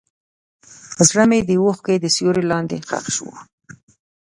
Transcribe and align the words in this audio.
زړه 1.07 1.23
مې 1.29 1.39
د 1.43 1.49
اوښکو 1.61 1.93
تر 2.03 2.09
سیوري 2.15 2.43
لاندې 2.51 2.77
ښخ 2.87 3.05
شو. 3.15 3.29